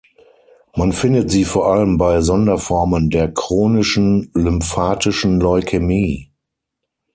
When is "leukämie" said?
5.39-6.31